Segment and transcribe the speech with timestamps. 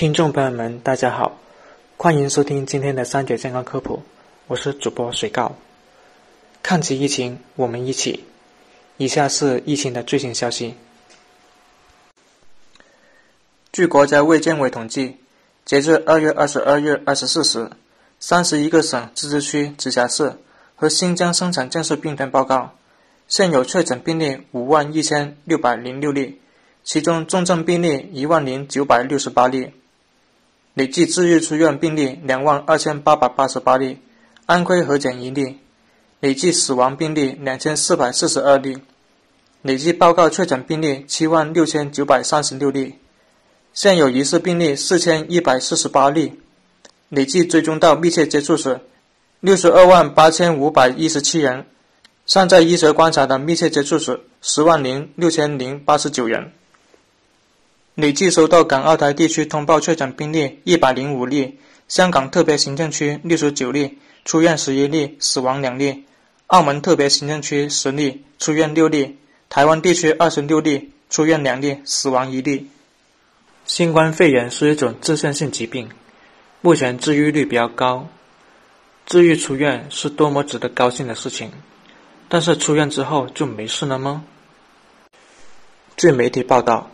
[0.00, 1.38] 听众朋友们，大家好，
[1.98, 4.02] 欢迎收听今天的三九健康科普，
[4.46, 5.56] 我是主播水告。
[6.62, 8.24] 抗击疫情，我们一起。
[8.96, 10.74] 以下是疫情的最新消息。
[13.72, 15.18] 据国家卫健委统计，
[15.66, 17.68] 截至二月二十二日二十四时，
[18.18, 20.38] 三十一个省、自治区、直辖市
[20.76, 22.74] 和新疆生产建设兵团报告，
[23.28, 26.40] 现有确诊病例五万一千六百零六例，
[26.84, 29.74] 其中重症病例一万零九百六十八例，
[30.74, 33.98] 累计治愈出院病例两万二千八百八十八例，
[34.46, 35.58] 安徽核检一例，
[36.20, 38.78] 累计死亡病例两千四百四十二例。
[39.62, 42.94] 累计报告确诊病例七万六千九百三十六例，
[43.74, 46.40] 现有疑似病例四千一百四十八例，
[47.08, 48.80] 累计追踪到密切接触者
[49.40, 51.66] 六十二万八千五百一十七人，
[52.24, 56.52] 尚在医学观察的密切接触者十万零六千零八十九人。
[58.00, 66.04] 累计收到港澳台地区通报确诊病例一百零五例，香港特别行政区六十九例，出院十一例，死亡两例；
[66.46, 69.18] 澳门特别行政区十例，出院六例。
[69.48, 72.70] 台湾地区二十六例出院两例，死亡一例。
[73.64, 75.90] 新冠肺炎是一种自限性疾病，
[76.60, 78.08] 目前治愈率比较高，
[79.06, 81.50] 治愈出院是多么值得高兴的事情。
[82.28, 84.24] 但是出院之后就没事了吗？
[85.96, 86.90] 据媒体报道，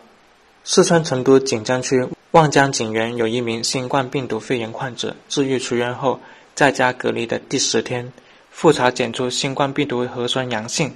[0.68, 6.18] 四川成都锦江区望江景园有一名新冠病毒肺炎患者治愈出院后，
[6.56, 8.12] 在家隔离的第十天，
[8.50, 10.92] 复查检出新冠病毒核酸阳性。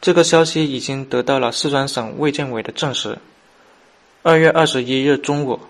[0.00, 3.18] 这个消息已经得到了四川省卫健委的证实。
[4.22, 5.60] 二月二十一日中午，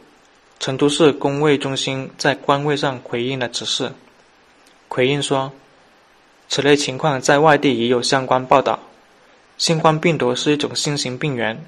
[0.61, 3.91] 成都市公卫中心在官位上回应了此事。
[4.87, 5.51] 回应说，
[6.49, 8.79] 此类情况在外地已有相关报道。
[9.57, 11.61] 新冠病毒是一种新型病原，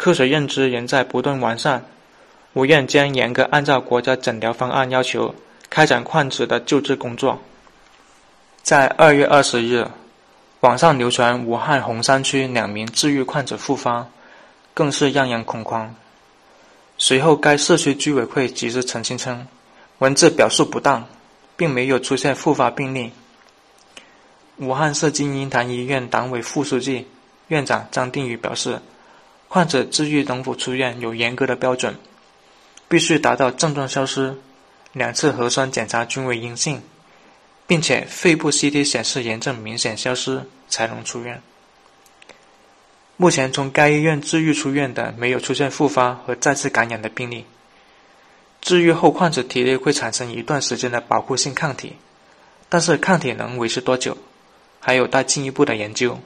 [0.00, 1.84] 科学认知仍在不断完善。
[2.54, 5.34] 我院将严格按照国家诊疗方案要求，
[5.68, 7.38] 开展患者的救治工作。
[8.62, 9.86] 在二月二十日。
[10.60, 14.06] 网上流传武汉洪山区两名治愈患者复发，
[14.74, 15.94] 更是让人恐慌。
[16.98, 19.46] 随后，该社区居委会及时澄清称，
[20.00, 21.08] 文字表述不当，
[21.56, 23.10] 并没有出现复发病例。
[24.58, 27.06] 武汉市金银潭医院党委副书记、
[27.48, 28.80] 院长张定宇表示，
[29.50, 31.98] 患者治愈能否出院有严格的标准，
[32.88, 34.38] 必须达到症状消失，
[34.94, 36.80] 两次核酸检查均为阴性。
[37.70, 41.40] 并且肺部 CT 显示炎症明显消失，才能出院。
[43.16, 47.46] 目前从该医院治愈出院的没有出现复发和再次感染的病例。
[48.60, 51.94] 治愈后患者体内会产生一段时间的保护性抗体，
[52.68, 54.18] 但是抗体能维持多久，
[54.80, 56.18] 还有待进一步的研究。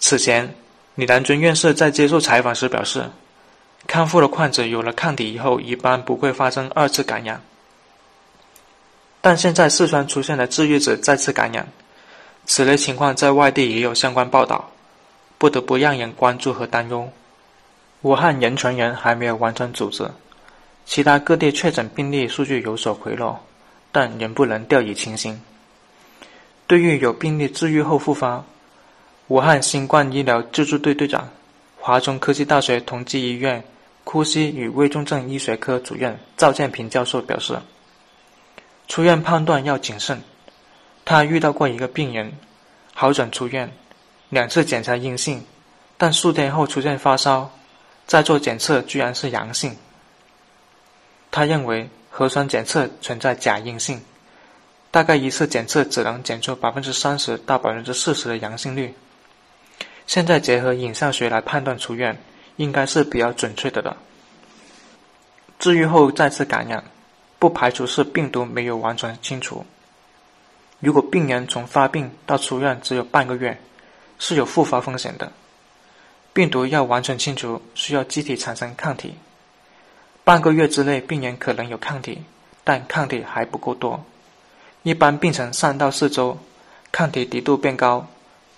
[0.00, 0.56] 此前，
[0.94, 3.10] 李南尊院士在接受采访时表示，
[3.86, 7.42] 康复的患者有了抗体以后，一般不会发生二次感染。
[9.22, 11.68] 但现在四川出现了治愈者再次感染，
[12.44, 14.70] 此类情况在外地也有相关报道，
[15.38, 17.10] 不得不让人关注和担忧。
[18.02, 20.10] 武汉人传人还没有完全组织，
[20.84, 23.42] 其他各地确诊病例数据有所回落，
[23.92, 25.40] 但仍不能掉以轻心。
[26.66, 28.44] 对于有病例治愈后复发，
[29.28, 31.30] 武汉新冠医疗救助队队长、
[31.78, 33.64] 华中科技大学同济医院
[34.04, 37.58] 呼吸与危重症医学科主任赵建平教授表示。
[38.88, 40.22] 出院判断要谨慎。
[41.04, 42.32] 他遇到过一个病人，
[42.94, 43.72] 好转出院，
[44.28, 45.44] 两次检查阴性，
[45.96, 47.50] 但数天后出现发烧，
[48.06, 49.76] 再做检测居然是阳性。
[51.30, 54.02] 他认为核酸检测存在假阴性，
[54.90, 58.94] 大概一次检测只能检出百分之三十到百分之四十的阳性率。
[60.12, 62.18] 现在结合影像学来判断出院，
[62.56, 63.96] 应该是比较准确的了。
[65.58, 66.84] 治愈后再次感染。
[67.38, 69.64] 不排除是病毒没有完全清除。
[70.80, 73.58] 如果病人从发病到出院只有半个月，
[74.18, 75.32] 是有复发风险的。
[76.34, 79.14] 病毒要完全清除，需要机体产生抗体。
[80.24, 82.22] 半个月之内，病人可能有抗体，
[82.64, 84.04] 但抗体还不够多。
[84.82, 86.38] 一般病程三到四周，
[86.92, 88.06] 抗体滴度变高，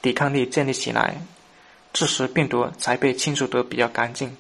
[0.03, 1.23] 抵抗力建立起来，
[1.95, 4.37] 这时病毒才被清除得比较干净。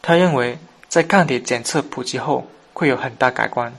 [0.00, 0.58] 他认为，
[0.88, 2.48] 在抗体检测普及后。
[2.74, 3.74] 会有很大改观，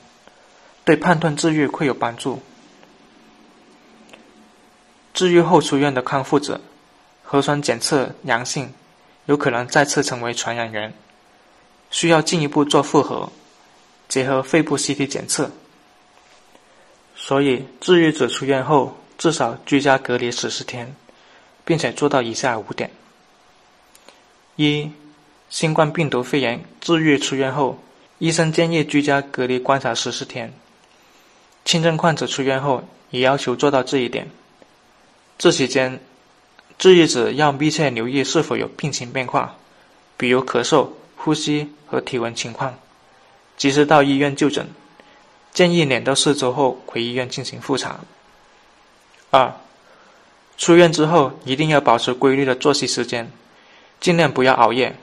[0.86, 2.44] 对判断治愈会有帮助。
[5.16, 6.62] 治愈后出院的康复者，
[7.24, 8.72] 核酸检测阳性，
[9.26, 10.94] 有可能再次成为传染源，
[11.90, 13.32] 需要进一步做复核，
[14.08, 15.50] 结合肺部 CT 检测。
[17.16, 20.96] 所以，治愈者出院后至少居家隔离十四天，
[21.66, 22.92] 并且做到以下五点：
[24.56, 24.92] 一、
[25.50, 27.82] 新冠病毒肺炎治愈出院后，
[28.20, 30.54] 医生建议居家隔离观察十四天。
[31.66, 34.30] 轻症患者出院后也要求做到这一点。
[35.38, 36.00] 这期间，
[36.78, 39.56] 治愈者要密切留意是否有病情变化，
[40.18, 42.78] 比如咳嗽、呼吸和体温情况，
[43.56, 44.68] 及时到医院就诊。
[45.54, 48.00] 建议两到四周后回医院进行复查。
[49.30, 49.54] 二，
[50.58, 53.32] 出院之后一定要保持规律的作息时间，
[54.00, 54.96] 尽量不要熬夜，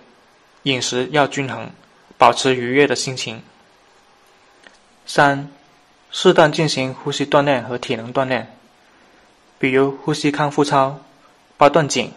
[0.62, 1.70] 饮食要均衡，
[2.16, 3.42] 保持愉悦的心情。
[5.06, 5.50] 三，
[6.10, 8.56] 适当进行呼吸锻炼和体能锻炼，
[9.58, 11.00] 比如呼吸康复操、
[11.56, 12.12] 八段锦、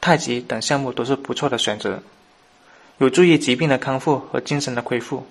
[0.00, 2.02] 太极等项目都是不错的选择，
[2.98, 5.26] 有助于疾病的康复和精神的恢复。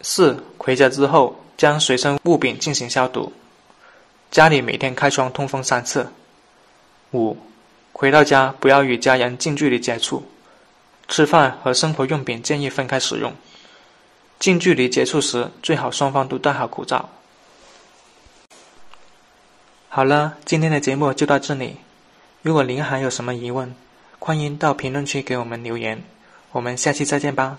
[0.00, 3.32] 四回家之后，将随身物品进行消毒，
[4.30, 6.12] 家里每天开窗通风三次。
[7.12, 7.36] 五
[7.92, 10.24] 回到家不要与家人近距离接触，
[11.08, 13.32] 吃饭和生活用品建议分开使用。
[14.38, 17.08] 近距离接触时，最好双方都戴好口罩。
[19.88, 21.78] 好了，今天的节目就到这里。
[22.42, 23.74] 如果您还有什么疑问，
[24.18, 26.04] 欢迎到评论区给我们留言。
[26.52, 27.58] 我们下期再见吧。